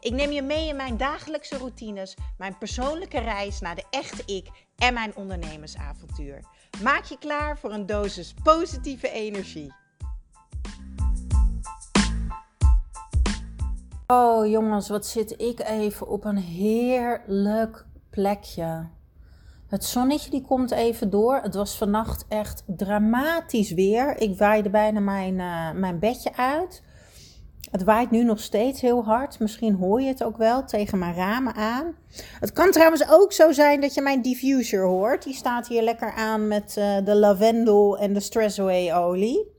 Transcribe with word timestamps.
Ik 0.00 0.12
neem 0.12 0.30
je 0.30 0.42
mee 0.42 0.68
in 0.68 0.76
mijn 0.76 0.96
dagelijkse 0.96 1.56
routines, 1.58 2.16
mijn 2.38 2.58
persoonlijke 2.58 3.18
reis 3.18 3.60
naar 3.60 3.74
de 3.74 3.84
echte 3.90 4.22
ik 4.34 4.48
en 4.76 4.94
mijn 4.94 5.16
ondernemersavontuur. 5.16 6.44
Maak 6.82 7.04
je 7.04 7.18
klaar 7.18 7.58
voor 7.58 7.72
een 7.72 7.86
dosis 7.86 8.34
positieve 8.42 9.10
energie. 9.10 9.72
Oh 14.06 14.46
jongens, 14.46 14.88
wat 14.88 15.06
zit 15.06 15.40
ik 15.40 15.60
even 15.60 16.08
op 16.08 16.24
een 16.24 16.36
heerlijk 16.36 17.86
plekje. 18.10 18.88
Het 19.68 19.84
zonnetje 19.84 20.30
die 20.30 20.42
komt 20.42 20.70
even 20.70 21.10
door. 21.10 21.40
Het 21.42 21.54
was 21.54 21.76
vannacht 21.76 22.24
echt 22.28 22.62
dramatisch 22.66 23.72
weer. 23.72 24.20
Ik 24.20 24.38
waaide 24.38 24.70
bijna 24.70 25.00
mijn, 25.00 25.38
uh, 25.38 25.72
mijn 25.72 25.98
bedje 25.98 26.36
uit. 26.36 26.82
Het 27.70 27.84
waait 27.84 28.10
nu 28.10 28.24
nog 28.24 28.40
steeds 28.40 28.80
heel 28.80 29.04
hard. 29.04 29.38
Misschien 29.38 29.74
hoor 29.74 30.00
je 30.00 30.08
het 30.08 30.24
ook 30.24 30.36
wel 30.36 30.64
tegen 30.64 30.98
mijn 30.98 31.14
ramen 31.14 31.54
aan. 31.54 31.94
Het 32.40 32.52
kan 32.52 32.70
trouwens 32.70 33.10
ook 33.10 33.32
zo 33.32 33.52
zijn 33.52 33.80
dat 33.80 33.94
je 33.94 34.02
mijn 34.02 34.22
diffuser 34.22 34.84
hoort. 34.84 35.22
Die 35.22 35.34
staat 35.34 35.68
hier 35.68 35.82
lekker 35.82 36.12
aan 36.12 36.48
met 36.48 36.76
uh, 36.78 36.96
de 37.04 37.14
lavendel 37.14 37.98
en 37.98 38.12
de 38.12 38.20
stress 38.20 38.60
away 38.60 38.92
olie. 38.92 39.56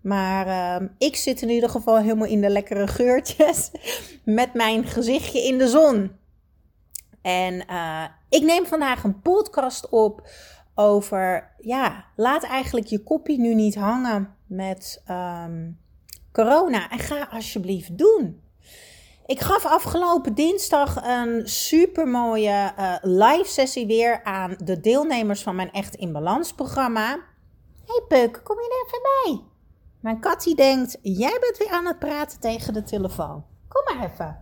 Maar 0.00 0.46
uh, 0.46 0.88
ik 0.98 1.16
zit 1.16 1.42
in 1.42 1.48
ieder 1.48 1.68
geval 1.68 1.98
helemaal 1.98 2.26
in 2.26 2.40
de 2.40 2.50
lekkere 2.50 2.86
geurtjes. 2.86 3.70
Met 4.24 4.54
mijn 4.54 4.84
gezichtje 4.84 5.42
in 5.46 5.58
de 5.58 5.68
zon. 5.68 6.12
En 7.22 7.64
uh, 7.70 8.04
ik 8.28 8.42
neem 8.42 8.66
vandaag 8.66 9.04
een 9.04 9.20
podcast 9.20 9.88
op 9.88 10.28
over, 10.74 11.50
ja, 11.58 12.04
laat 12.16 12.44
eigenlijk 12.44 12.86
je 12.86 13.02
kopie 13.02 13.40
nu 13.40 13.54
niet 13.54 13.74
hangen 13.74 14.34
met 14.46 15.02
um, 15.10 15.78
corona. 16.32 16.90
En 16.90 16.98
ga 16.98 17.28
alsjeblieft 17.30 17.98
doen. 17.98 18.40
Ik 19.26 19.40
gaf 19.40 19.66
afgelopen 19.66 20.34
dinsdag 20.34 21.04
een 21.04 21.48
super 21.48 22.08
mooie 22.08 22.72
uh, 22.78 22.94
live 23.00 23.48
sessie 23.48 23.86
weer 23.86 24.24
aan 24.24 24.54
de 24.64 24.80
deelnemers 24.80 25.42
van 25.42 25.56
mijn 25.56 25.72
Echt 25.72 25.94
in 25.94 26.12
Balans 26.12 26.52
programma. 26.54 27.18
Hey 27.84 28.04
Puk, 28.08 28.40
kom 28.44 28.56
je 28.56 28.62
er 28.62 28.86
even 28.86 29.02
bij? 29.02 29.46
Mijn 30.00 30.20
kat 30.20 30.42
die 30.42 30.54
denkt, 30.54 30.98
jij 31.02 31.36
bent 31.40 31.56
weer 31.58 31.70
aan 31.70 31.86
het 31.86 31.98
praten 31.98 32.40
tegen 32.40 32.72
de 32.72 32.82
telefoon. 32.82 33.44
Kom 33.68 33.96
maar 33.96 34.10
even. 34.10 34.38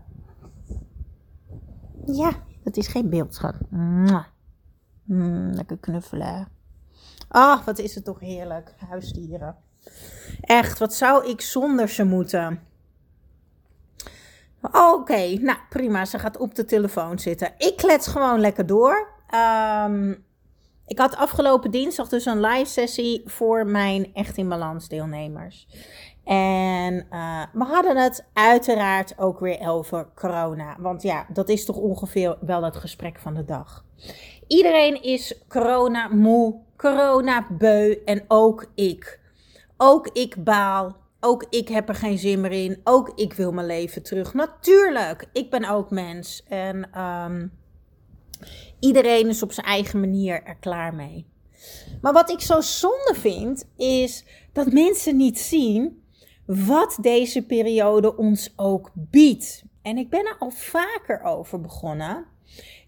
Ja, 2.06 2.32
dat 2.64 2.76
is 2.76 2.86
geen 2.86 3.10
beeldschat. 3.10 3.54
Mm, 3.70 5.50
lekker 5.50 5.78
knuffelen. 5.78 6.48
Ach, 7.28 7.64
wat 7.64 7.78
is 7.78 7.94
het 7.94 8.04
toch 8.04 8.20
heerlijk, 8.20 8.74
huisdieren. 8.88 9.56
Echt, 10.40 10.78
wat 10.78 10.94
zou 10.94 11.26
ik 11.26 11.40
zonder 11.40 11.88
ze 11.88 12.04
moeten? 12.04 12.62
Oké, 14.62 14.78
okay, 14.78 15.34
nou 15.34 15.58
prima, 15.68 16.04
ze 16.04 16.18
gaat 16.18 16.36
op 16.36 16.54
de 16.54 16.64
telefoon 16.64 17.18
zitten. 17.18 17.52
Ik 17.58 17.76
klets 17.76 18.06
gewoon 18.06 18.40
lekker 18.40 18.66
door. 18.66 19.08
Um, 19.84 20.24
ik 20.86 20.98
had 20.98 21.16
afgelopen 21.16 21.70
dinsdag 21.70 22.08
dus 22.08 22.26
een 22.26 22.40
live 22.40 22.70
sessie 22.70 23.22
voor 23.24 23.66
mijn 23.66 24.14
Echt 24.14 24.36
in 24.36 24.48
Balans 24.48 24.88
deelnemers. 24.88 25.66
En 26.24 27.06
uh, 27.12 27.42
we 27.52 27.64
hadden 27.64 27.96
het 27.96 28.26
uiteraard 28.32 29.18
ook 29.18 29.40
weer 29.40 29.68
over 29.68 30.08
corona. 30.14 30.76
Want 30.78 31.02
ja, 31.02 31.26
dat 31.28 31.48
is 31.48 31.64
toch 31.64 31.76
ongeveer 31.76 32.36
wel 32.40 32.62
het 32.62 32.76
gesprek 32.76 33.18
van 33.18 33.34
de 33.34 33.44
dag. 33.44 33.84
Iedereen 34.46 35.02
is 35.02 35.42
corona 35.48 36.08
moe, 36.08 36.60
corona 36.76 37.46
beu 37.50 38.02
en 38.04 38.24
ook 38.28 38.66
ik. 38.74 39.19
Ook 39.82 40.08
ik 40.08 40.44
baal. 40.44 40.96
Ook 41.20 41.46
ik 41.50 41.68
heb 41.68 41.88
er 41.88 41.94
geen 41.94 42.18
zin 42.18 42.40
meer 42.40 42.52
in. 42.52 42.80
Ook 42.84 43.12
ik 43.14 43.32
wil 43.32 43.52
mijn 43.52 43.66
leven 43.66 44.02
terug. 44.02 44.34
Natuurlijk, 44.34 45.28
ik 45.32 45.50
ben 45.50 45.64
ook 45.64 45.90
mens. 45.90 46.44
En 46.48 47.00
um, 47.00 47.52
iedereen 48.80 49.28
is 49.28 49.42
op 49.42 49.52
zijn 49.52 49.66
eigen 49.66 50.00
manier 50.00 50.42
er 50.44 50.56
klaar 50.56 50.94
mee. 50.94 51.26
Maar 52.00 52.12
wat 52.12 52.30
ik 52.30 52.40
zo 52.40 52.60
zonde 52.60 53.14
vind, 53.14 53.68
is 53.76 54.24
dat 54.52 54.72
mensen 54.72 55.16
niet 55.16 55.38
zien 55.38 56.02
wat 56.46 56.98
deze 57.00 57.46
periode 57.46 58.16
ons 58.16 58.52
ook 58.56 58.90
biedt. 58.94 59.64
En 59.82 59.98
ik 59.98 60.10
ben 60.10 60.26
er 60.26 60.36
al 60.38 60.50
vaker 60.50 61.22
over 61.22 61.60
begonnen. 61.60 62.26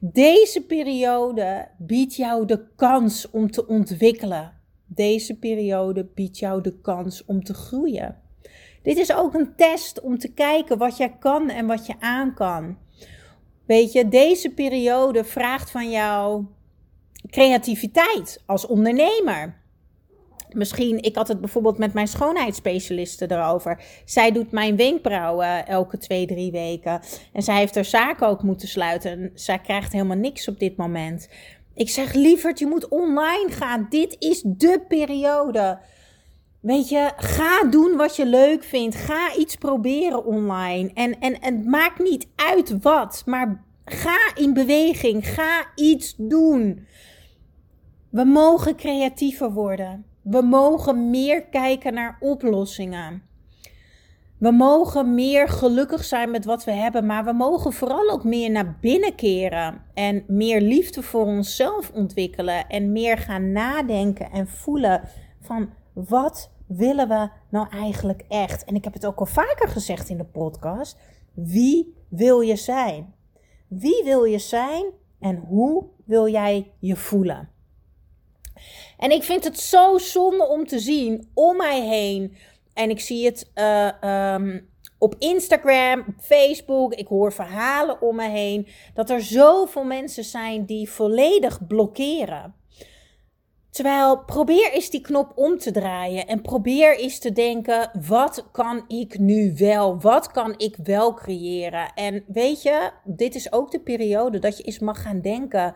Deze 0.00 0.60
periode 0.66 1.68
biedt 1.78 2.14
jou 2.14 2.46
de 2.46 2.66
kans 2.76 3.30
om 3.30 3.50
te 3.50 3.66
ontwikkelen. 3.66 4.60
Deze 4.94 5.38
periode 5.38 6.04
biedt 6.14 6.38
jou 6.38 6.62
de 6.62 6.80
kans 6.80 7.24
om 7.24 7.44
te 7.44 7.54
groeien. 7.54 8.16
Dit 8.82 8.96
is 8.96 9.14
ook 9.14 9.34
een 9.34 9.56
test 9.56 10.00
om 10.00 10.18
te 10.18 10.32
kijken 10.32 10.78
wat 10.78 10.96
jij 10.96 11.16
kan 11.18 11.50
en 11.50 11.66
wat 11.66 11.86
je 11.86 11.94
aan 11.98 12.34
kan. 12.34 12.78
Weet 13.66 13.92
je, 13.92 14.08
deze 14.08 14.50
periode 14.50 15.24
vraagt 15.24 15.70
van 15.70 15.90
jou 15.90 16.44
creativiteit 17.30 18.42
als 18.46 18.66
ondernemer. 18.66 19.60
Misschien, 20.52 21.02
ik 21.02 21.16
had 21.16 21.28
het 21.28 21.40
bijvoorbeeld 21.40 21.78
met 21.78 21.92
mijn 21.92 22.08
schoonheidsspecialiste 22.08 23.30
erover. 23.30 23.84
Zij 24.04 24.32
doet 24.32 24.50
mijn 24.50 24.76
wenkbrauwen 24.76 25.66
elke 25.66 25.98
twee, 25.98 26.26
drie 26.26 26.50
weken. 26.50 27.00
En 27.32 27.42
zij 27.42 27.56
heeft 27.56 27.74
haar 27.74 27.84
zaak 27.84 28.22
ook 28.22 28.42
moeten 28.42 28.68
sluiten. 28.68 29.10
En 29.10 29.30
zij 29.34 29.58
krijgt 29.58 29.92
helemaal 29.92 30.16
niks 30.16 30.48
op 30.48 30.58
dit 30.58 30.76
moment. 30.76 31.28
Ik 31.74 31.90
zeg, 31.90 32.12
lieverd, 32.12 32.58
je 32.58 32.66
moet 32.66 32.88
online 32.88 33.50
gaan. 33.50 33.86
Dit 33.90 34.16
is 34.18 34.42
de 34.46 34.84
periode. 34.88 35.78
Weet 36.60 36.88
je, 36.88 37.12
ga 37.16 37.64
doen 37.64 37.96
wat 37.96 38.16
je 38.16 38.26
leuk 38.26 38.64
vindt. 38.64 38.94
Ga 38.96 39.34
iets 39.36 39.56
proberen 39.56 40.24
online. 40.24 40.90
En, 40.94 41.18
en, 41.20 41.40
en 41.40 41.54
het 41.56 41.66
maakt 41.66 41.98
niet 41.98 42.28
uit 42.36 42.82
wat, 42.82 43.22
maar 43.26 43.64
ga 43.84 44.34
in 44.34 44.52
beweging. 44.52 45.28
Ga 45.28 45.66
iets 45.74 46.14
doen. 46.16 46.86
We 48.10 48.24
mogen 48.24 48.76
creatiever 48.76 49.52
worden. 49.52 50.04
We 50.22 50.42
mogen 50.42 51.10
meer 51.10 51.42
kijken 51.42 51.94
naar 51.94 52.16
oplossingen. 52.20 53.22
We 54.42 54.50
mogen 54.50 55.14
meer 55.14 55.48
gelukkig 55.48 56.04
zijn 56.04 56.30
met 56.30 56.44
wat 56.44 56.64
we 56.64 56.70
hebben, 56.70 57.06
maar 57.06 57.24
we 57.24 57.32
mogen 57.32 57.72
vooral 57.72 58.10
ook 58.10 58.24
meer 58.24 58.50
naar 58.50 58.76
binnen 58.80 59.14
keren 59.14 59.82
en 59.94 60.24
meer 60.26 60.60
liefde 60.60 61.02
voor 61.02 61.24
onszelf 61.24 61.90
ontwikkelen 61.94 62.68
en 62.68 62.92
meer 62.92 63.18
gaan 63.18 63.52
nadenken 63.52 64.30
en 64.30 64.48
voelen 64.48 65.08
van 65.40 65.70
wat 65.92 66.50
willen 66.66 67.08
we 67.08 67.28
nou 67.50 67.68
eigenlijk 67.70 68.24
echt? 68.28 68.64
En 68.64 68.74
ik 68.74 68.84
heb 68.84 68.92
het 68.92 69.06
ook 69.06 69.18
al 69.18 69.26
vaker 69.26 69.68
gezegd 69.68 70.08
in 70.08 70.16
de 70.16 70.24
podcast. 70.24 70.98
Wie 71.34 71.94
wil 72.08 72.40
je 72.40 72.56
zijn? 72.56 73.14
Wie 73.68 74.02
wil 74.04 74.24
je 74.24 74.38
zijn 74.38 74.84
en 75.20 75.36
hoe 75.36 75.84
wil 76.04 76.28
jij 76.28 76.72
je 76.78 76.96
voelen? 76.96 77.48
En 78.98 79.10
ik 79.10 79.22
vind 79.22 79.44
het 79.44 79.58
zo 79.58 79.98
zonde 79.98 80.48
om 80.48 80.66
te 80.66 80.78
zien 80.78 81.30
om 81.34 81.56
mij 81.56 81.86
heen. 81.86 82.36
En 82.74 82.90
ik 82.90 83.00
zie 83.00 83.24
het 83.24 83.50
uh, 83.54 84.34
um, 84.34 84.68
op 84.98 85.14
Instagram, 85.18 86.04
op 86.08 86.14
Facebook. 86.20 86.94
Ik 86.94 87.06
hoor 87.06 87.32
verhalen 87.32 88.02
om 88.02 88.16
me 88.16 88.28
heen. 88.28 88.68
Dat 88.94 89.10
er 89.10 89.22
zoveel 89.22 89.84
mensen 89.84 90.24
zijn 90.24 90.64
die 90.64 90.90
volledig 90.90 91.66
blokkeren. 91.66 92.54
Terwijl 93.72 94.24
probeer 94.24 94.72
eens 94.72 94.90
die 94.90 95.00
knop 95.00 95.32
om 95.34 95.58
te 95.58 95.70
draaien 95.70 96.26
en 96.26 96.42
probeer 96.42 96.98
eens 96.98 97.18
te 97.18 97.32
denken: 97.32 97.90
wat 98.06 98.48
kan 98.52 98.84
ik 98.88 99.18
nu 99.18 99.54
wel? 99.56 100.00
Wat 100.00 100.30
kan 100.30 100.54
ik 100.56 100.76
wel 100.82 101.14
creëren? 101.14 101.92
En 101.94 102.24
weet 102.26 102.62
je, 102.62 102.90
dit 103.04 103.34
is 103.34 103.52
ook 103.52 103.70
de 103.70 103.80
periode 103.80 104.38
dat 104.38 104.56
je 104.56 104.62
eens 104.62 104.78
mag 104.78 105.02
gaan 105.02 105.20
denken: 105.20 105.74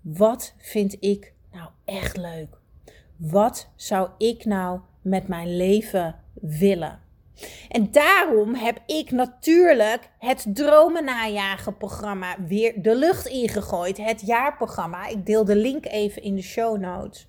wat 0.00 0.54
vind 0.58 0.96
ik 1.00 1.32
nou 1.52 1.68
echt 1.84 2.16
leuk? 2.16 2.58
Wat 3.16 3.70
zou 3.76 4.08
ik 4.18 4.44
nou 4.44 4.80
met 5.06 5.28
mijn 5.28 5.56
leven 5.56 6.14
willen? 6.40 7.04
En 7.68 7.88
daarom 7.90 8.54
heb 8.54 8.78
ik 8.86 9.10
natuurlijk 9.10 10.10
het 10.18 10.46
Dromen 10.52 11.04
najagen 11.04 11.76
programma 11.76 12.36
weer 12.46 12.82
de 12.82 12.96
lucht 12.96 13.26
ingegooid. 13.26 13.96
Het 13.96 14.20
jaarprogramma. 14.26 15.06
Ik 15.06 15.26
deel 15.26 15.44
de 15.44 15.56
link 15.56 15.86
even 15.86 16.22
in 16.22 16.34
de 16.34 16.42
show 16.42 16.80
notes. 16.80 17.26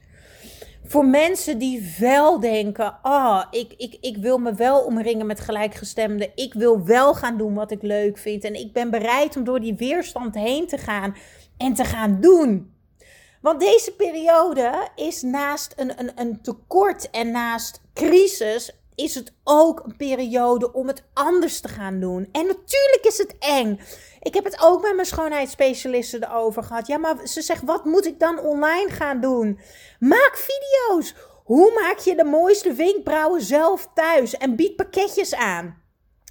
Voor 0.84 1.06
mensen 1.06 1.58
die 1.58 1.96
wel 2.00 2.40
denken: 2.40 2.98
oh, 3.02 3.44
ik, 3.52 3.74
ik, 3.78 3.98
ik 4.02 4.18
wil 4.18 4.38
me 4.38 4.54
wel 4.54 4.80
omringen 4.80 5.26
met 5.26 5.40
gelijkgestemden. 5.40 6.32
Ik 6.36 6.54
wil 6.54 6.86
wel 6.86 7.14
gaan 7.14 7.38
doen 7.38 7.54
wat 7.54 7.72
ik 7.72 7.82
leuk 7.82 8.18
vind. 8.18 8.44
En 8.44 8.54
ik 8.54 8.74
ben 8.74 8.90
bereid 8.90 9.36
om 9.38 9.44
door 9.44 9.60
die 9.60 9.76
weerstand 9.76 10.36
heen 10.36 10.68
te 10.68 10.78
gaan 10.78 11.16
en 11.58 11.74
te 11.74 11.86
gaan 11.86 12.22
doen. 12.22 12.76
Want 13.42 13.60
deze 13.60 13.92
periode 13.92 14.88
is 14.95 15.22
naast 15.22 15.74
een, 15.75 16.00
een, 16.00 16.12
een 16.16 16.42
tekort 16.42 17.10
en 17.10 17.31
naast 17.31 17.81
crisis 17.94 18.72
is 18.95 19.16
het 19.16 19.34
ook 19.44 19.81
een 19.86 19.95
periode 19.98 20.74
om 20.74 20.88
het 20.88 21.04
anders 21.13 21.60
te 21.60 21.68
gaan 21.68 22.00
doen. 22.00 22.30
En 22.31 22.45
natuurlijk 22.45 23.01
is 23.01 23.18
het 23.18 23.36
eng. 23.39 23.80
Ik 24.19 24.34
heb 24.34 24.44
het 24.44 24.62
ook 24.62 24.81
met 24.81 24.95
mijn 24.95 25.07
schoonheidsspecialisten 25.07 26.24
erover 26.24 26.63
gehad. 26.63 26.88
Ja, 26.88 26.98
maar 26.98 27.28
ze 27.28 27.42
zegt, 27.42 27.63
wat 27.63 27.86
moet 27.86 28.06
ik 28.06 28.19
dan 28.19 28.39
online 28.39 28.89
gaan 28.89 29.22
doen? 29.22 29.60
Maak 30.00 30.31
video's. 30.36 31.13
Hoe 31.44 31.72
maak 31.81 32.00
je 32.00 32.16
de 32.16 32.24
mooiste 32.24 32.74
wenkbrauwen 32.74 33.42
zelf 33.42 33.88
thuis? 33.94 34.38
En 34.38 34.56
bied 34.56 34.75
pakketjes 34.75 35.36
aan. 35.36 35.81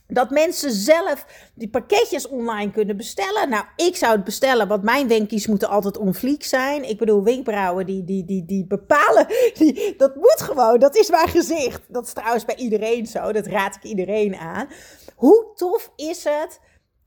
Dat 0.08 0.30
mensen 0.30 0.72
zelf 0.72 1.26
die 1.54 1.68
pakketjes 1.68 2.28
online 2.28 2.70
kunnen 2.70 2.96
bestellen. 2.96 3.48
Nou, 3.48 3.64
ik 3.76 3.96
zou 3.96 4.12
het 4.12 4.24
bestellen, 4.24 4.68
want 4.68 4.82
mijn 4.82 5.08
wenkies 5.08 5.46
moeten 5.46 5.68
altijd 5.68 5.98
onvliek 5.98 6.44
zijn. 6.44 6.88
Ik 6.88 6.98
bedoel, 6.98 7.22
wenkbrauwen 7.22 7.86
die, 7.86 8.04
die, 8.04 8.24
die, 8.24 8.44
die 8.44 8.66
bepalen. 8.66 9.26
Die, 9.58 9.94
dat 9.96 10.14
moet 10.14 10.40
gewoon, 10.42 10.78
dat 10.78 10.96
is 10.96 11.10
mijn 11.10 11.28
gezicht. 11.28 11.82
Dat 11.88 12.06
is 12.06 12.12
trouwens 12.12 12.44
bij 12.44 12.56
iedereen 12.56 13.06
zo, 13.06 13.32
dat 13.32 13.46
raad 13.46 13.76
ik 13.76 13.82
iedereen 13.82 14.36
aan. 14.36 14.68
Hoe 15.14 15.46
tof 15.54 15.92
is 15.96 16.24
het 16.24 16.60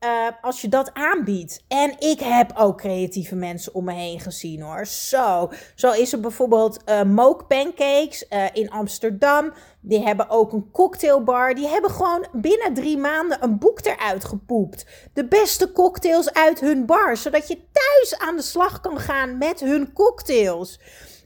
uh, 0.04 0.26
als 0.40 0.60
je 0.60 0.68
dat 0.68 0.94
aanbiedt. 0.94 1.64
En 1.68 1.94
ik 1.98 2.20
heb 2.20 2.52
ook 2.56 2.78
creatieve 2.78 3.34
mensen 3.34 3.74
om 3.74 3.84
me 3.84 3.92
heen 3.92 4.20
gezien 4.20 4.62
hoor. 4.62 4.86
Zo, 4.86 5.50
zo 5.74 5.92
is 5.92 6.12
er 6.12 6.20
bijvoorbeeld 6.20 6.78
uh, 6.86 7.02
Moke 7.02 7.44
Pancakes 7.44 8.24
uh, 8.30 8.44
in 8.52 8.70
Amsterdam. 8.70 9.52
Die 9.80 10.02
hebben 10.02 10.28
ook 10.28 10.52
een 10.52 10.70
cocktailbar. 10.70 11.54
Die 11.54 11.68
hebben 11.68 11.90
gewoon 11.90 12.26
binnen 12.32 12.74
drie 12.74 12.98
maanden 12.98 13.42
een 13.42 13.58
boek 13.58 13.84
eruit 13.84 14.24
gepoept. 14.24 14.86
De 15.12 15.24
beste 15.24 15.72
cocktails 15.72 16.32
uit 16.32 16.60
hun 16.60 16.86
bar. 16.86 17.16
Zodat 17.16 17.48
je 17.48 17.58
thuis 17.72 18.18
aan 18.18 18.36
de 18.36 18.42
slag 18.42 18.80
kan 18.80 18.98
gaan 18.98 19.38
met 19.38 19.60
hun 19.60 19.92
cocktails. 19.92 20.78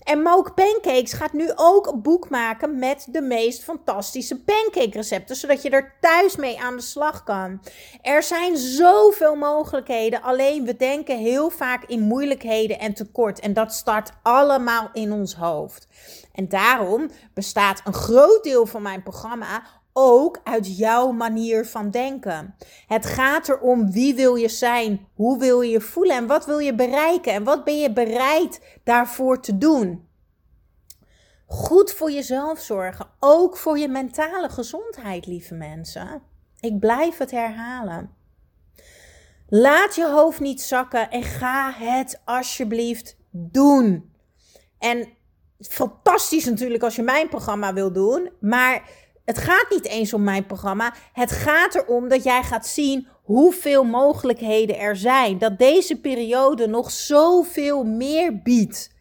En 0.04 0.22
Moke 0.22 0.52
Pancakes 0.52 1.12
gaat 1.12 1.32
nu 1.32 1.50
ook 1.54 1.86
een 1.86 2.02
boek 2.02 2.28
maken 2.28 2.78
met 2.78 3.06
de 3.10 3.20
meest 3.20 3.64
fantastische 3.64 4.40
pancake 4.40 4.90
recepten, 4.90 5.36
zodat 5.36 5.62
je 5.62 5.70
er 5.70 5.94
thuis 6.00 6.36
mee 6.36 6.60
aan 6.60 6.76
de 6.76 6.82
slag 6.82 7.22
kan. 7.22 7.60
Er 8.02 8.22
zijn 8.22 8.56
zoveel 8.56 9.34
mogelijkheden, 9.34 10.22
alleen 10.22 10.64
we 10.64 10.76
denken 10.76 11.18
heel 11.18 11.50
vaak 11.50 11.84
in 11.84 12.00
moeilijkheden 12.00 12.78
en 12.78 12.94
tekort. 12.94 13.40
En 13.40 13.52
dat 13.52 13.72
start 13.72 14.10
allemaal 14.22 14.90
in 14.92 15.12
ons 15.12 15.34
hoofd. 15.34 15.88
En 16.32 16.48
daarom 16.48 17.10
bestaat 17.34 17.80
een 17.84 17.94
groot 17.94 18.42
deel 18.42 18.66
van 18.66 18.82
mijn 18.82 19.02
programma 19.02 19.62
ook 19.96 20.40
uit 20.44 20.76
jouw 20.76 21.12
manier 21.12 21.66
van 21.66 21.90
denken. 21.90 22.54
Het 22.86 23.06
gaat 23.06 23.48
erom 23.48 23.92
wie 23.92 24.14
wil 24.14 24.34
je 24.34 24.48
zijn, 24.48 25.06
hoe 25.14 25.38
wil 25.38 25.60
je 25.60 25.70
je 25.70 25.80
voelen 25.80 26.16
en 26.16 26.26
wat 26.26 26.46
wil 26.46 26.58
je 26.58 26.74
bereiken 26.74 27.32
en 27.32 27.44
wat 27.44 27.64
ben 27.64 27.78
je 27.78 27.92
bereid 27.92 28.60
daarvoor 28.84 29.40
te 29.40 29.58
doen. 29.58 30.08
Goed 31.46 31.92
voor 31.92 32.10
jezelf 32.10 32.58
zorgen, 32.58 33.06
ook 33.20 33.56
voor 33.56 33.78
je 33.78 33.88
mentale 33.88 34.48
gezondheid, 34.48 35.26
lieve 35.26 35.54
mensen. 35.54 36.22
Ik 36.60 36.78
blijf 36.78 37.18
het 37.18 37.30
herhalen. 37.30 38.10
Laat 39.48 39.94
je 39.94 40.08
hoofd 40.08 40.40
niet 40.40 40.62
zakken 40.62 41.10
en 41.10 41.22
ga 41.22 41.72
het 41.72 42.20
alsjeblieft 42.24 43.16
doen. 43.30 44.12
En 44.78 45.08
fantastisch 45.58 46.44
natuurlijk 46.44 46.82
als 46.82 46.96
je 46.96 47.02
mijn 47.02 47.28
programma 47.28 47.72
wil 47.72 47.92
doen, 47.92 48.30
maar 48.40 48.88
het 49.24 49.38
gaat 49.38 49.66
niet 49.70 49.86
eens 49.86 50.12
om 50.12 50.22
mijn 50.22 50.46
programma. 50.46 50.94
Het 51.12 51.30
gaat 51.30 51.74
erom 51.74 52.08
dat 52.08 52.24
jij 52.24 52.42
gaat 52.42 52.66
zien 52.66 53.06
hoeveel 53.22 53.84
mogelijkheden 53.84 54.78
er 54.78 54.96
zijn. 54.96 55.38
Dat 55.38 55.58
deze 55.58 56.00
periode 56.00 56.66
nog 56.66 56.90
zoveel 56.90 57.84
meer 57.84 58.42
biedt. 58.42 58.92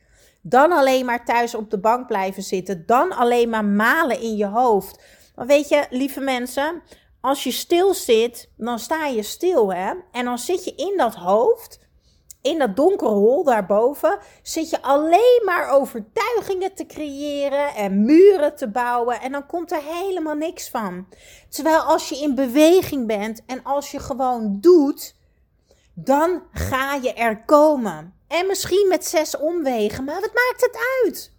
Dan 0.42 0.72
alleen 0.72 1.06
maar 1.06 1.26
thuis 1.26 1.56
op 1.56 1.70
de 1.70 1.80
bank 1.80 2.08
blijven 2.08 2.44
zitten. 2.44 2.84
Dan 2.86 3.12
alleen 3.12 3.50
maar 3.50 3.66
malen 3.66 4.20
in 4.20 4.36
je 4.36 4.46
hoofd. 4.46 5.02
Maar 5.36 5.46
weet 5.46 5.70
je, 5.70 5.86
lieve 5.90 6.20
mensen, 6.20 6.82
als 7.22 7.44
je 7.44 7.52
stil 7.52 7.94
zit, 7.94 8.50
dan 8.58 8.80
sta 8.80 9.06
je 9.06 9.24
stil, 9.24 9.74
hè? 9.74 9.94
En 10.12 10.26
dan 10.26 10.38
zit 10.38 10.64
je 10.64 10.76
in 10.76 10.94
dat 10.98 11.16
hoofd 11.16 11.80
in 12.44 12.60
dat 12.60 12.76
donkere 12.76 13.12
hol 13.12 13.44
daarboven 13.44 14.20
zit 14.42 14.70
je 14.70 14.82
alleen 14.82 15.42
maar 15.46 15.70
overtuigingen 15.70 16.74
te 16.74 16.86
creëren 16.86 17.76
en 17.76 18.06
muren 18.06 18.56
te 18.56 18.68
bouwen 18.68 19.22
en 19.22 19.32
dan 19.32 19.46
komt 19.46 19.72
er 19.72 19.82
helemaal 19.84 20.36
niks 20.36 20.70
van. 20.70 21.08
Terwijl 21.50 21.80
als 21.80 22.10
je 22.10 22.18
in 22.18 22.36
beweging 22.36 23.08
bent 23.08 23.42
en 23.46 23.64
als 23.64 23.92
je 23.92 24.00
gewoon 24.00 24.58
doet, 24.62 25.16
dan 25.94 26.44
ga 26.52 26.96
je 26.96 27.14
er 27.14 27.44
komen. 27.44 28.14
En 28.28 28.48
misschien 28.48 28.88
met 28.90 29.06
zes 29.06 29.38
omwegen, 29.38 30.04
maar 30.04 30.22
wat 30.22 30.34
maakt 30.34 30.62
het 30.62 30.78
uit? 31.04 31.32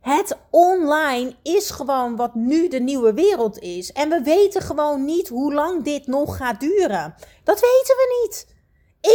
Het 0.00 0.38
online 0.50 1.36
is 1.42 1.70
gewoon 1.70 2.16
wat 2.16 2.34
nu 2.34 2.68
de 2.68 2.80
nieuwe 2.80 3.14
wereld 3.14 3.58
is. 3.58 3.92
En 3.92 4.08
we 4.08 4.20
weten 4.22 4.62
gewoon 4.62 5.04
niet 5.04 5.28
hoe 5.28 5.54
lang 5.54 5.84
dit 5.84 6.06
nog 6.06 6.36
gaat 6.36 6.60
duren. 6.60 7.14
Dat 7.44 7.60
weten 7.60 7.96
we 7.96 8.22
niet. 8.22 8.56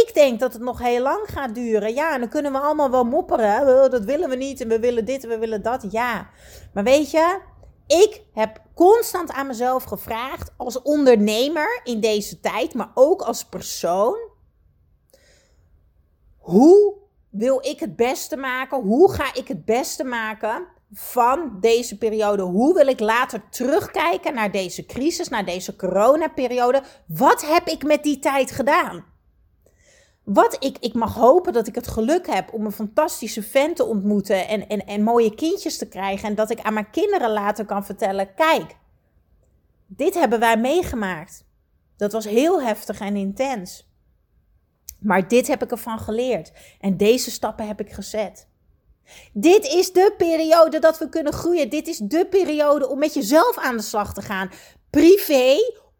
Ik 0.02 0.10
denk 0.14 0.40
dat 0.40 0.52
het 0.52 0.62
nog 0.62 0.78
heel 0.78 1.02
lang 1.02 1.26
gaat 1.26 1.54
duren. 1.54 1.94
Ja, 1.94 2.14
en 2.14 2.20
dan 2.20 2.28
kunnen 2.28 2.52
we 2.52 2.58
allemaal 2.58 2.90
wel 2.90 3.04
mopperen. 3.04 3.90
Dat 3.90 4.04
willen 4.04 4.28
we 4.28 4.36
niet 4.36 4.60
en 4.60 4.68
we 4.68 4.78
willen 4.78 5.04
dit 5.04 5.22
en 5.22 5.28
we 5.28 5.38
willen 5.38 5.62
dat. 5.62 5.86
Ja, 5.90 6.30
maar 6.72 6.84
weet 6.84 7.10
je, 7.10 7.40
ik 7.86 8.22
heb 8.32 8.60
constant 8.74 9.32
aan 9.32 9.46
mezelf 9.46 9.84
gevraagd 9.84 10.52
als 10.56 10.82
ondernemer 10.82 11.80
in 11.84 12.00
deze 12.00 12.40
tijd, 12.40 12.74
maar 12.74 12.90
ook 12.94 13.22
als 13.22 13.44
persoon. 13.44 14.18
Hoe 16.38 16.94
wil 17.30 17.66
ik 17.66 17.80
het 17.80 17.96
beste 17.96 18.36
maken? 18.36 18.80
Hoe 18.80 19.12
ga 19.12 19.34
ik 19.34 19.48
het 19.48 19.64
beste 19.64 20.04
maken 20.04 20.66
van 20.92 21.56
deze 21.60 21.98
periode? 21.98 22.42
Hoe 22.42 22.74
wil 22.74 22.86
ik 22.86 23.00
later 23.00 23.48
terugkijken 23.50 24.34
naar 24.34 24.50
deze 24.50 24.86
crisis, 24.86 25.28
naar 25.28 25.44
deze 25.44 25.76
coronaperiode? 25.76 26.82
Wat 27.06 27.46
heb 27.46 27.66
ik 27.66 27.84
met 27.84 28.02
die 28.02 28.18
tijd 28.18 28.50
gedaan? 28.50 29.12
Wat 30.24 30.56
ik, 30.64 30.76
ik 30.78 30.94
mag 30.94 31.14
hopen 31.14 31.52
dat 31.52 31.66
ik 31.66 31.74
het 31.74 31.86
geluk 31.86 32.26
heb 32.26 32.52
om 32.52 32.64
een 32.64 32.72
fantastische 32.72 33.42
vent 33.42 33.76
te 33.76 33.84
ontmoeten 33.84 34.48
en, 34.48 34.68
en, 34.68 34.86
en 34.86 35.02
mooie 35.02 35.34
kindjes 35.34 35.78
te 35.78 35.88
krijgen. 35.88 36.28
En 36.28 36.34
dat 36.34 36.50
ik 36.50 36.60
aan 36.60 36.74
mijn 36.74 36.90
kinderen 36.90 37.30
later 37.30 37.64
kan 37.64 37.84
vertellen: 37.84 38.34
kijk, 38.34 38.76
dit 39.86 40.14
hebben 40.14 40.40
wij 40.40 40.56
meegemaakt. 40.56 41.44
Dat 41.96 42.12
was 42.12 42.24
heel 42.24 42.62
heftig 42.62 43.00
en 43.00 43.16
intens. 43.16 43.92
Maar 45.00 45.28
dit 45.28 45.46
heb 45.46 45.62
ik 45.62 45.70
ervan 45.70 45.98
geleerd. 45.98 46.52
En 46.80 46.96
deze 46.96 47.30
stappen 47.30 47.66
heb 47.66 47.80
ik 47.80 47.92
gezet. 47.92 48.48
Dit 49.32 49.64
is 49.66 49.92
de 49.92 50.14
periode 50.16 50.78
dat 50.78 50.98
we 50.98 51.08
kunnen 51.08 51.32
groeien. 51.32 51.70
Dit 51.70 51.88
is 51.88 51.98
de 51.98 52.26
periode 52.26 52.88
om 52.88 52.98
met 52.98 53.14
jezelf 53.14 53.58
aan 53.58 53.76
de 53.76 53.82
slag 53.82 54.14
te 54.14 54.22
gaan. 54.22 54.50
Privé 54.90 55.56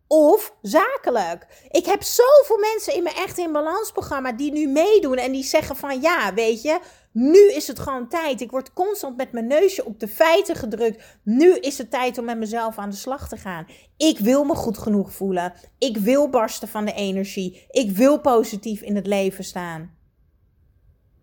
of 0.06 0.54
zakelijk. 0.62 1.68
Ik 1.70 1.84
heb 1.86 2.02
zoveel 2.02 2.58
mensen 2.58 2.94
in 2.94 3.02
mijn 3.02 3.16
Echt 3.16 3.38
in 3.38 3.52
Balans 3.52 3.92
programma 3.92 4.32
die 4.32 4.52
nu 4.52 4.68
meedoen 4.68 5.16
en 5.16 5.32
die 5.32 5.44
zeggen 5.44 5.76
van 5.76 6.00
ja, 6.00 6.34
weet 6.34 6.62
je, 6.62 6.80
nu 7.12 7.52
is 7.52 7.66
het 7.66 7.78
gewoon 7.78 8.08
tijd. 8.08 8.40
Ik 8.40 8.50
word 8.50 8.72
constant 8.72 9.16
met 9.16 9.32
mijn 9.32 9.46
neusje 9.46 9.84
op 9.84 10.00
de 10.00 10.08
feiten 10.08 10.56
gedrukt. 10.56 11.18
Nu 11.22 11.58
is 11.58 11.78
het 11.78 11.90
tijd 11.90 12.18
om 12.18 12.24
met 12.24 12.38
mezelf 12.38 12.78
aan 12.78 12.90
de 12.90 12.96
slag 12.96 13.28
te 13.28 13.36
gaan. 13.36 13.66
Ik 13.96 14.18
wil 14.18 14.44
me 14.44 14.54
goed 14.54 14.78
genoeg 14.78 15.12
voelen. 15.12 15.52
Ik 15.78 15.96
wil 15.96 16.28
barsten 16.28 16.68
van 16.68 16.84
de 16.84 16.92
energie. 16.92 17.66
Ik 17.70 17.90
wil 17.90 18.20
positief 18.20 18.80
in 18.80 18.96
het 18.96 19.06
leven 19.06 19.44
staan. 19.44 19.96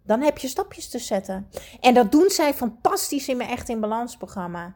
Dan 0.05 0.21
heb 0.21 0.37
je 0.37 0.47
stapjes 0.47 0.89
te 0.89 0.99
zetten. 0.99 1.47
En 1.79 1.93
dat 1.93 2.11
doen 2.11 2.29
zij 2.29 2.53
fantastisch 2.53 3.27
in 3.27 3.37
mijn 3.37 3.49
Echt 3.49 3.69
in 3.69 3.79
Balans 3.79 4.17
programma. 4.17 4.75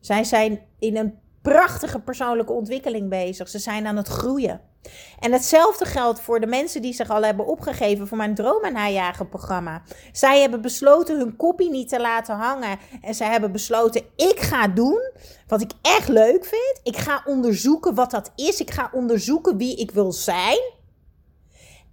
Zij 0.00 0.24
zijn 0.24 0.66
in 0.78 0.96
een 0.96 1.18
prachtige 1.42 1.98
persoonlijke 1.98 2.52
ontwikkeling 2.52 3.08
bezig. 3.08 3.48
Ze 3.48 3.58
zijn 3.58 3.86
aan 3.86 3.96
het 3.96 4.08
groeien. 4.08 4.60
En 5.18 5.32
hetzelfde 5.32 5.84
geldt 5.84 6.20
voor 6.20 6.40
de 6.40 6.46
mensen 6.46 6.82
die 6.82 6.92
zich 6.92 7.10
al 7.10 7.22
hebben 7.22 7.46
opgegeven 7.46 8.08
voor 8.08 8.16
mijn 8.16 8.34
dromen 8.34 8.72
najagen 8.72 9.28
programma. 9.28 9.82
Zij 10.12 10.40
hebben 10.40 10.62
besloten 10.62 11.18
hun 11.18 11.36
kopie 11.36 11.70
niet 11.70 11.88
te 11.88 12.00
laten 12.00 12.36
hangen. 12.36 12.78
En 13.02 13.14
zij 13.14 13.30
hebben 13.30 13.52
besloten, 13.52 14.02
ik 14.16 14.40
ga 14.40 14.68
doen 14.68 15.10
wat 15.46 15.60
ik 15.60 15.70
echt 15.82 16.08
leuk 16.08 16.44
vind. 16.44 16.80
Ik 16.82 16.96
ga 16.96 17.22
onderzoeken 17.24 17.94
wat 17.94 18.10
dat 18.10 18.32
is. 18.36 18.60
Ik 18.60 18.70
ga 18.70 18.90
onderzoeken 18.92 19.56
wie 19.56 19.76
ik 19.76 19.90
wil 19.90 20.12
zijn. 20.12 20.60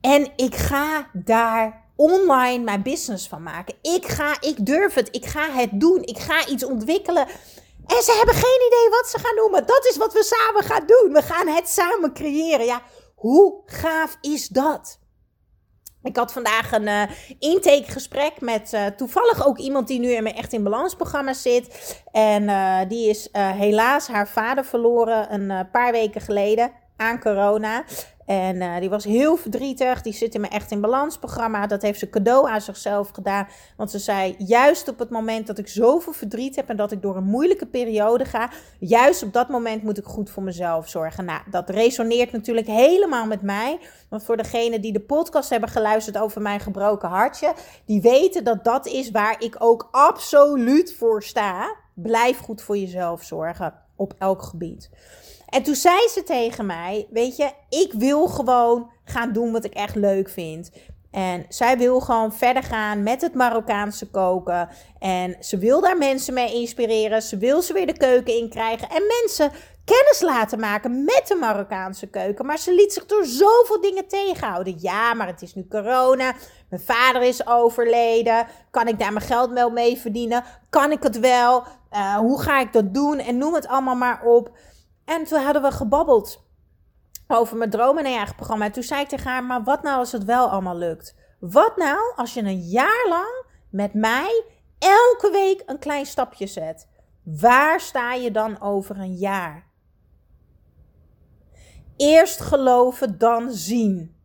En 0.01 0.31
ik 0.35 0.55
ga 0.55 1.09
daar 1.13 1.87
online 1.95 2.63
mijn 2.63 2.81
business 2.81 3.27
van 3.27 3.43
maken. 3.43 3.75
Ik 3.81 4.07
ga, 4.07 4.41
ik 4.41 4.65
durf 4.65 4.93
het. 4.93 5.07
Ik 5.11 5.25
ga 5.25 5.51
het 5.51 5.69
doen. 5.79 6.03
Ik 6.03 6.17
ga 6.17 6.47
iets 6.47 6.65
ontwikkelen 6.65 7.27
en 7.95 8.03
ze 8.03 8.13
hebben 8.17 8.35
geen 8.35 8.67
idee 8.67 8.89
wat 8.89 9.09
ze 9.09 9.19
gaan 9.19 9.35
doen. 9.35 9.51
Maar 9.51 9.65
dat 9.65 9.85
is 9.85 9.97
wat 9.97 10.13
we 10.13 10.23
samen 10.23 10.63
gaan 10.63 10.85
doen. 10.85 11.13
We 11.13 11.21
gaan 11.21 11.47
het 11.47 11.69
samen 11.69 12.13
creëren. 12.13 12.65
Ja, 12.65 12.81
hoe 13.15 13.61
gaaf 13.65 14.17
is 14.21 14.47
dat? 14.47 14.99
Ik 16.03 16.15
had 16.15 16.31
vandaag 16.31 16.71
een 16.71 16.87
uh, 16.87 17.03
intakegesprek 17.39 18.41
met 18.41 18.73
uh, 18.73 18.85
toevallig 18.85 19.45
ook 19.45 19.57
iemand 19.57 19.87
die 19.87 19.99
nu 19.99 20.11
in 20.11 20.23
mijn 20.23 20.35
Echt 20.35 20.53
in 20.53 20.63
Balans 20.63 20.95
programma 20.95 21.33
zit. 21.33 21.95
En 22.11 22.43
uh, 22.43 22.79
die 22.87 23.09
is 23.09 23.29
helaas 23.31 24.07
haar 24.07 24.27
vader 24.27 24.65
verloren 24.65 25.33
een 25.33 25.69
paar 25.69 25.91
weken 25.91 26.21
geleden 26.21 26.71
aan 26.99 27.19
corona. 27.19 27.83
En 28.29 28.61
eh, 28.61 28.79
die 28.79 28.89
was 28.89 29.03
heel 29.03 29.35
verdrietig. 29.35 30.01
Die 30.01 30.13
zit 30.13 30.33
in 30.33 30.41
mijn 30.41 30.53
Echt 30.53 30.71
in 30.71 30.81
Balans 30.81 31.17
programma. 31.17 31.67
Dat 31.67 31.81
heeft 31.81 31.99
ze 31.99 32.09
cadeau 32.09 32.49
aan 32.49 32.61
zichzelf 32.61 33.09
gedaan. 33.09 33.47
Want 33.77 33.91
ze 33.91 33.99
zei, 33.99 34.35
juist 34.37 34.87
op 34.87 34.99
het 34.99 35.09
moment 35.09 35.47
dat 35.47 35.57
ik 35.57 35.67
zoveel 35.67 36.13
verdriet 36.13 36.55
heb... 36.55 36.69
en 36.69 36.77
dat 36.77 36.91
ik 36.91 37.01
door 37.01 37.15
een 37.15 37.23
moeilijke 37.23 37.65
periode 37.65 38.25
ga... 38.25 38.49
juist 38.79 39.23
op 39.23 39.33
dat 39.33 39.49
moment 39.49 39.83
moet 39.83 39.97
ik 39.97 40.05
goed 40.05 40.29
voor 40.29 40.43
mezelf 40.43 40.89
zorgen. 40.89 41.25
Nou, 41.25 41.41
dat 41.49 41.69
resoneert 41.69 42.31
natuurlijk 42.31 42.67
helemaal 42.67 43.25
met 43.25 43.41
mij. 43.41 43.79
Want 44.09 44.23
voor 44.23 44.37
degenen 44.37 44.81
die 44.81 44.93
de 44.93 45.01
podcast 45.01 45.49
hebben 45.49 45.69
geluisterd 45.69 46.17
over 46.17 46.41
mijn 46.41 46.59
gebroken 46.59 47.09
hartje... 47.09 47.53
die 47.85 48.01
weten 48.01 48.43
dat 48.43 48.63
dat 48.63 48.87
is 48.87 49.11
waar 49.11 49.41
ik 49.43 49.55
ook 49.59 49.87
absoluut 49.91 50.93
voor 50.93 51.23
sta. 51.23 51.75
Blijf 51.93 52.37
goed 52.37 52.61
voor 52.61 52.77
jezelf 52.77 53.23
zorgen 53.23 53.87
op 53.99 54.13
elk 54.17 54.41
gebied. 54.41 54.89
En 55.49 55.63
toen 55.63 55.75
zei 55.75 56.07
ze 56.09 56.23
tegen 56.23 56.65
mij: 56.65 57.07
Weet 57.09 57.37
je, 57.37 57.51
ik 57.69 57.93
wil 57.93 58.27
gewoon 58.27 58.91
gaan 59.03 59.33
doen 59.33 59.51
wat 59.51 59.65
ik 59.65 59.73
echt 59.73 59.95
leuk 59.95 60.29
vind. 60.29 60.71
En 61.11 61.45
zij 61.49 61.77
wil 61.77 61.99
gewoon 61.99 62.33
verder 62.33 62.63
gaan 62.63 63.03
met 63.03 63.21
het 63.21 63.33
Marokkaanse 63.33 64.09
koken. 64.09 64.69
En 64.99 65.35
ze 65.39 65.57
wil 65.57 65.81
daar 65.81 65.97
mensen 65.97 66.33
mee 66.33 66.53
inspireren. 66.53 67.21
Ze 67.21 67.37
wil 67.37 67.61
ze 67.61 67.73
weer 67.73 67.87
de 67.87 67.97
keuken 67.97 68.37
in 68.37 68.49
krijgen. 68.49 68.89
En 68.89 69.03
mensen 69.21 69.51
kennis 69.85 70.21
laten 70.21 70.59
maken 70.59 71.03
met 71.03 71.23
de 71.27 71.35
Marokkaanse 71.35 72.07
keuken. 72.07 72.45
Maar 72.45 72.57
ze 72.57 72.73
liet 72.73 72.93
zich 72.93 73.05
door 73.05 73.25
zoveel 73.25 73.81
dingen 73.81 74.07
tegenhouden. 74.07 74.75
Ja, 74.79 75.13
maar 75.13 75.27
het 75.27 75.41
is 75.41 75.55
nu 75.55 75.67
corona. 75.69 76.33
Mijn 76.69 76.81
vader 76.81 77.21
is 77.21 77.47
overleden. 77.47 78.47
Kan 78.71 78.87
ik 78.87 78.99
daar 78.99 79.13
mijn 79.13 79.25
geld 79.25 79.71
mee 79.71 79.97
verdienen? 79.97 80.43
Kan 80.69 80.91
ik 80.91 81.03
het 81.03 81.19
wel? 81.19 81.63
Uh, 81.91 82.15
hoe 82.15 82.41
ga 82.41 82.59
ik 82.59 82.73
dat 82.73 82.93
doen? 82.93 83.19
En 83.19 83.37
noem 83.37 83.53
het 83.53 83.67
allemaal 83.67 83.95
maar 83.95 84.23
op. 84.23 84.57
En 85.05 85.23
toen 85.23 85.41
hadden 85.41 85.61
we 85.61 85.71
gebabbeld 85.71 86.47
over 87.27 87.57
mijn 87.57 87.69
dromen 87.69 88.05
en 88.05 88.13
eigen 88.13 88.35
programma. 88.35 88.65
En 88.65 88.71
toen 88.71 88.83
zei 88.83 89.01
ik 89.01 89.07
tegen 89.07 89.31
haar, 89.31 89.43
maar 89.43 89.63
wat 89.63 89.83
nou 89.83 89.97
als 89.97 90.11
het 90.11 90.23
wel 90.23 90.49
allemaal 90.49 90.77
lukt? 90.77 91.15
Wat 91.39 91.77
nou 91.77 92.13
als 92.15 92.33
je 92.33 92.41
een 92.41 92.61
jaar 92.61 93.05
lang 93.09 93.45
met 93.69 93.93
mij 93.93 94.43
elke 94.79 95.29
week 95.31 95.63
een 95.65 95.79
klein 95.79 96.05
stapje 96.05 96.47
zet? 96.47 96.87
Waar 97.23 97.79
sta 97.79 98.13
je 98.13 98.31
dan 98.31 98.61
over 98.61 98.97
een 98.97 99.15
jaar? 99.15 99.67
Eerst 101.97 102.39
geloven, 102.39 103.17
dan 103.17 103.51
zien. 103.51 104.15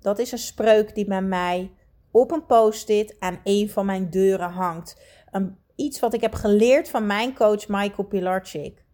Dat 0.00 0.18
is 0.18 0.32
een 0.32 0.38
spreuk 0.38 0.94
die 0.94 1.06
bij 1.06 1.22
mij 1.22 1.76
op 2.10 2.30
een 2.30 2.46
post-it 2.46 3.16
aan 3.18 3.40
een 3.44 3.70
van 3.70 3.86
mijn 3.86 4.10
deuren 4.10 4.50
hangt. 4.50 5.00
Een, 5.30 5.58
iets 5.76 6.00
wat 6.00 6.14
ik 6.14 6.20
heb 6.20 6.34
geleerd 6.34 6.88
van 6.88 7.06
mijn 7.06 7.34
coach 7.34 7.68
Michael 7.68 8.08
Pilarczyk. 8.08 8.84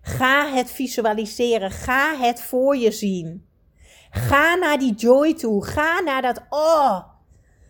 Ga 0.00 0.52
het 0.52 0.70
visualiseren. 0.70 1.70
Ga 1.70 2.16
het 2.16 2.40
voor 2.40 2.76
je 2.76 2.90
zien. 2.90 3.46
Ga 4.10 4.54
naar 4.54 4.78
die 4.78 4.94
joy 4.94 5.34
toe. 5.34 5.64
Ga 5.64 6.00
naar 6.00 6.22
dat 6.22 6.42
oh. 6.50 7.00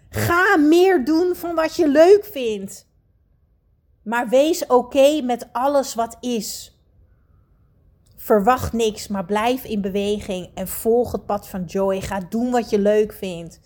Ga 0.09 0.57
meer 0.57 1.05
doen 1.05 1.35
van 1.35 1.55
wat 1.55 1.77
je 1.77 1.89
leuk 1.89 2.25
vindt. 2.25 2.87
Maar 4.03 4.29
wees 4.29 4.67
oké 4.67 5.21
met 5.23 5.49
alles 5.53 5.95
wat 5.95 6.17
is. 6.21 6.79
Verwacht 8.17 8.73
niks, 8.73 9.09
maar 9.09 9.25
blijf 9.25 9.65
in 9.65 9.81
beweging 9.81 10.51
en 10.55 10.69
volg 10.69 11.13
het 11.13 11.27
pad 11.27 11.49
van 11.49 11.65
joy. 11.65 12.01
Ga 12.01 12.21
doen 12.21 12.51
wat 12.51 12.71
je 12.71 12.79
leuk 12.79 13.13
vindt. 13.13 13.61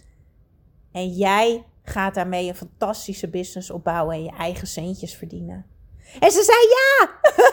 En 0.93 1.09
jij 1.09 1.65
gaat 1.83 2.15
daarmee 2.15 2.49
een 2.49 2.55
fantastische 2.55 3.29
business 3.29 3.71
opbouwen 3.71 4.15
en 4.15 4.25
je 4.25 4.33
eigen 4.39 4.67
centjes 4.67 5.15
verdienen. 5.15 5.67
En 6.21 6.31
ze 6.31 6.43
zei 6.43 6.59
ja. 6.59 7.11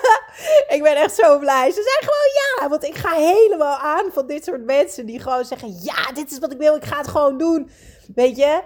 ik 0.76 0.84
ben 0.84 0.96
echt 0.96 1.16
zo 1.16 1.40
blij. 1.40 1.72
Ze 1.72 1.84
zei 1.84 2.12
gewoon 2.12 2.32
ja. 2.34 2.70
Want 2.70 2.84
ik 2.84 2.96
ga 2.96 3.14
helemaal 3.14 3.78
aan 3.78 4.12
van 4.12 4.28
dit 4.28 4.44
soort 4.44 4.66
mensen 4.66 5.06
die 5.06 5.20
gewoon 5.20 5.46
zeggen: 5.46 5.76
Ja, 5.82 6.12
dit 6.14 6.32
is 6.32 6.40
wat 6.40 6.52
ik 6.52 6.58
wil. 6.58 6.76
Ik 6.76 6.86
ga 6.86 6.98
het 6.98 7.08
gewoon 7.08 7.38
doen. 7.38 7.70
Weet 8.16 8.38
je, 8.38 8.62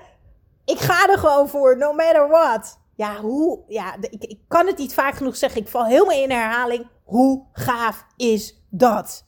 ik 0.65 0.79
ga 0.79 1.09
er 1.09 1.17
gewoon 1.17 1.49
voor, 1.49 1.77
no 1.77 1.93
matter 1.93 2.27
what. 2.27 2.79
Ja, 2.95 3.21
hoe, 3.21 3.59
ja, 3.67 3.95
ik, 3.99 4.23
ik 4.23 4.39
kan 4.47 4.67
het 4.67 4.77
niet 4.77 4.93
vaak 4.93 5.15
genoeg 5.15 5.35
zeggen. 5.35 5.61
Ik 5.61 5.67
val 5.67 5.85
helemaal 5.85 6.21
in 6.21 6.31
herhaling. 6.31 6.87
Hoe 7.03 7.45
gaaf 7.53 8.05
is 8.17 8.63
dat? 8.69 9.25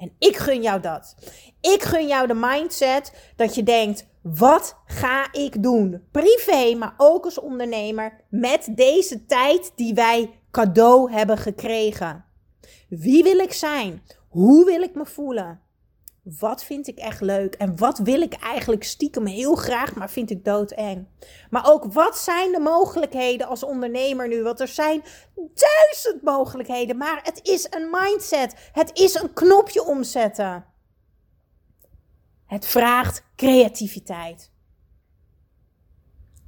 En 0.00 0.12
ik 0.18 0.36
gun 0.36 0.62
jou 0.62 0.80
dat. 0.80 1.14
Ik 1.60 1.82
gun 1.82 2.06
jou 2.06 2.26
de 2.26 2.34
mindset 2.34 3.32
dat 3.36 3.54
je 3.54 3.62
denkt: 3.62 4.06
wat 4.22 4.76
ga 4.86 5.32
ik 5.32 5.62
doen? 5.62 6.02
Privé, 6.10 6.74
maar 6.74 6.94
ook 6.96 7.24
als 7.24 7.40
ondernemer 7.40 8.24
met 8.28 8.68
deze 8.74 9.26
tijd 9.26 9.72
die 9.76 9.94
wij 9.94 10.30
cadeau 10.50 11.12
hebben 11.12 11.38
gekregen. 11.38 12.24
Wie 12.88 13.22
wil 13.22 13.38
ik 13.38 13.52
zijn? 13.52 14.02
Hoe 14.28 14.64
wil 14.64 14.82
ik 14.82 14.94
me 14.94 15.06
voelen? 15.06 15.60
Wat 16.38 16.64
vind 16.64 16.86
ik 16.86 16.98
echt 16.98 17.20
leuk? 17.20 17.54
En 17.54 17.76
wat 17.76 17.98
wil 17.98 18.20
ik 18.20 18.34
eigenlijk 18.34 18.84
stiekem 18.84 19.26
heel 19.26 19.54
graag, 19.54 19.94
maar 19.94 20.10
vind 20.10 20.30
ik 20.30 20.44
doodeng? 20.44 21.06
Maar 21.50 21.70
ook 21.70 21.92
wat 21.92 22.18
zijn 22.18 22.52
de 22.52 22.58
mogelijkheden 22.58 23.46
als 23.46 23.64
ondernemer 23.64 24.28
nu? 24.28 24.42
Want 24.42 24.60
er 24.60 24.68
zijn 24.68 25.02
duizend 25.34 26.22
mogelijkheden, 26.22 26.96
maar 26.96 27.20
het 27.22 27.40
is 27.42 27.66
een 27.70 27.90
mindset. 27.90 28.54
Het 28.72 28.98
is 28.98 29.14
een 29.14 29.32
knopje 29.32 29.84
omzetten. 29.84 30.64
Het 32.46 32.66
vraagt 32.66 33.24
creativiteit. 33.36 34.50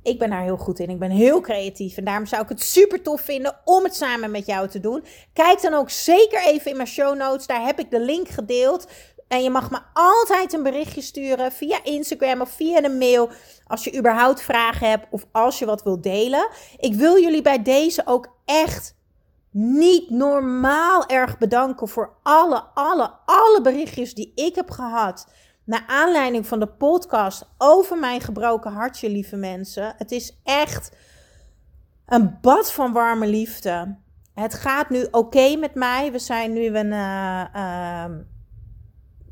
Ik 0.03 0.19
ben 0.19 0.31
daar 0.31 0.43
heel 0.43 0.57
goed 0.57 0.79
in. 0.79 0.91
Ik 0.91 0.99
ben 0.99 1.11
heel 1.11 1.41
creatief. 1.41 1.97
En 1.97 2.05
daarom 2.05 2.27
zou 2.27 2.43
ik 2.43 2.49
het 2.49 2.63
super 2.63 3.03
tof 3.03 3.21
vinden 3.21 3.61
om 3.65 3.85
het 3.85 3.97
samen 3.97 4.31
met 4.31 4.47
jou 4.47 4.69
te 4.69 4.81
doen. 4.81 5.05
Kijk 5.33 5.63
dan 5.63 5.75
ook 5.75 5.91
zeker 5.91 6.47
even 6.47 6.71
in 6.71 6.77
mijn 6.77 6.89
show 6.89 7.17
notes. 7.17 7.47
Daar 7.47 7.65
heb 7.65 7.79
ik 7.79 7.91
de 7.91 8.01
link 8.01 8.29
gedeeld. 8.29 8.87
En 9.33 9.43
je 9.43 9.51
mag 9.51 9.71
me 9.71 9.79
altijd 9.93 10.53
een 10.53 10.63
berichtje 10.63 11.01
sturen 11.01 11.53
via 11.53 11.85
Instagram 11.85 12.41
of 12.41 12.51
via 12.51 12.85
een 12.85 12.99
mail. 12.99 13.31
Als 13.67 13.85
je 13.85 13.99
überhaupt 13.99 14.43
vragen 14.43 14.89
hebt 14.89 15.07
of 15.11 15.27
als 15.31 15.59
je 15.59 15.67
wat 15.67 15.83
wilt 15.83 16.03
delen. 16.03 16.49
Ik 16.77 16.95
wil 16.95 17.21
jullie 17.21 17.43
bij 17.43 17.63
deze 17.63 18.03
ook 18.05 18.37
echt 18.45 18.97
niet 19.51 20.11
normaal 20.11 21.07
erg 21.07 21.39
bedanken 21.39 21.89
voor 21.89 22.17
alle, 22.23 22.63
alle, 22.75 23.13
alle 23.25 23.61
berichtjes 23.63 24.15
die 24.15 24.33
ik 24.35 24.55
heb 24.55 24.71
gehad 24.71 25.27
naar 25.65 25.85
aanleiding 25.87 26.47
van 26.47 26.61
de 26.61 26.69
podcast 26.69 27.49
over 27.59 27.99
mijn 27.99 28.21
gebroken 28.21 28.73
hartje, 28.73 29.11
lieve 29.11 29.37
mensen. 29.37 29.95
Het 29.97 30.11
is 30.11 30.41
echt 30.45 30.97
een 32.07 32.39
bad 32.41 32.73
van 32.73 32.93
warme 32.93 33.27
liefde. 33.27 33.97
Het 34.35 34.55
gaat 34.55 34.91
nu 34.91 35.07
oké 35.11 35.57
met 35.57 35.75
mij. 35.75 36.13
We 36.13 36.19
zijn 36.19 36.53
nu 36.53 36.67
een, 36.67 36.93
uh, 36.93 37.45
uh, 37.57 38.05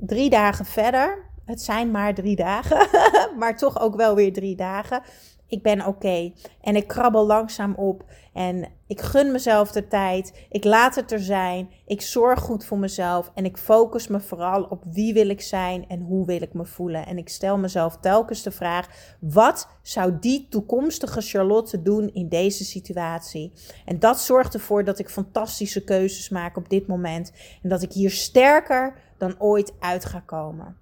drie 0.01 0.31
dagen 0.31 0.65
verder. 0.65 1.29
Het 1.45 1.63
zijn 1.63 1.91
maar 1.91 2.15
drie 2.15 2.37
dagen, 2.37 2.89
maar 3.39 3.57
toch 3.57 3.81
ook 3.81 3.97
wel 3.97 4.15
weer 4.15 4.33
drie 4.33 4.57
dagen 4.57 5.03
ik 5.51 5.63
ben 5.63 5.87
oké. 5.87 6.33
En 6.61 6.77
ik 6.77 6.87
krabbel 6.87 7.27
langzaam 7.27 7.75
op. 7.75 8.05
En 8.33 8.69
ik 8.87 9.01
gun 9.01 9.33
mezelf 9.33 9.73
de 9.73 9.87
tijd. 9.89 10.47
Ik 10.51 10.65
laat 10.65 10.95
het 10.95 11.13
er 11.13 11.21
zijn. 11.21 11.71
Ik 11.87 12.03
zorg 12.03 12.41
goed 12.41 12.65
voor 12.65 12.79
mezelf. 12.79 13.31
En 13.35 13.45
ik 13.45 13.57
focus 13.57 14.09
me 14.09 14.21
vooral 14.21 14.63
op 14.63 14.83
wie 14.87 15.13
wil 15.13 15.29
ik 15.29 15.41
zijn 15.41 15.89
en 15.89 16.01
hoe 16.01 16.27
wil 16.27 16.43
ik 16.43 16.53
me 16.53 16.65
voelen. 16.65 17.07
En 17.07 17.19
ik 17.19 17.29
stel 17.29 17.59
mezelf 17.59 17.97
telkens 17.97 18.43
de 18.43 18.51
vraag: 18.51 18.89
wat 19.21 19.69
zou 19.83 20.17
die 20.21 20.47
toekomstige 20.51 21.21
Charlotte 21.21 21.83
doen 21.83 22.11
in 22.13 22.29
deze 22.29 22.65
situatie? 22.65 23.53
En 23.85 23.99
dat 23.99 24.21
zorgt 24.21 24.55
ervoor 24.55 24.85
dat 24.85 24.99
ik 24.99 25.09
fantastische 25.09 25.85
keuzes 25.85 26.29
maak 26.29 26.57
op 26.57 26.69
dit 26.69 26.87
moment. 26.87 27.33
En 27.63 27.69
dat 27.69 27.83
ik 27.83 27.93
hier 27.93 28.11
sterker 28.11 28.95
dan 29.21 29.35
ooit 29.39 29.73
uit 29.81 30.13
komen. 30.25 30.77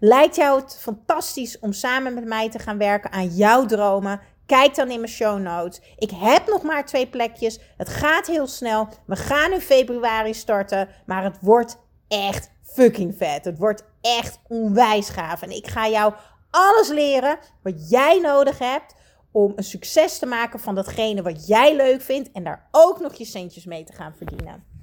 Lijkt 0.00 0.36
jou 0.36 0.60
het 0.60 0.76
fantastisch 0.80 1.58
om 1.58 1.72
samen 1.72 2.14
met 2.14 2.24
mij 2.24 2.50
te 2.50 2.58
gaan 2.58 2.78
werken 2.78 3.12
aan 3.12 3.28
jouw 3.28 3.66
dromen? 3.66 4.20
Kijk 4.46 4.74
dan 4.74 4.90
in 4.90 5.00
mijn 5.00 5.12
show 5.12 5.40
notes. 5.40 5.80
Ik 5.96 6.10
heb 6.10 6.46
nog 6.46 6.62
maar 6.62 6.86
twee 6.86 7.08
plekjes. 7.08 7.60
Het 7.76 7.88
gaat 7.88 8.26
heel 8.26 8.46
snel. 8.46 8.88
We 9.04 9.16
gaan 9.16 9.52
in 9.52 9.60
februari 9.60 10.34
starten. 10.34 10.88
Maar 11.06 11.24
het 11.24 11.36
wordt 11.40 11.78
echt 12.08 12.50
fucking 12.62 13.14
vet. 13.16 13.44
Het 13.44 13.58
wordt 13.58 13.84
echt 14.00 14.40
onwijs 14.46 15.08
gaaf. 15.08 15.42
En 15.42 15.50
ik 15.50 15.66
ga 15.66 15.88
jou 15.88 16.14
alles 16.50 16.88
leren 16.88 17.38
wat 17.62 17.90
jij 17.90 18.20
nodig 18.20 18.58
hebt 18.58 18.94
om 19.32 19.52
een 19.56 19.64
succes 19.64 20.18
te 20.18 20.26
maken 20.26 20.60
van 20.60 20.74
datgene 20.74 21.22
wat 21.22 21.46
jij 21.46 21.76
leuk 21.76 22.00
vindt. 22.00 22.32
En 22.32 22.44
daar 22.44 22.68
ook 22.70 23.00
nog 23.00 23.14
je 23.14 23.24
centjes 23.24 23.64
mee 23.64 23.84
te 23.84 23.92
gaan 23.92 24.14
verdienen. 24.16 24.77